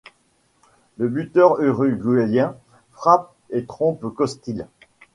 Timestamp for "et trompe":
3.51-4.01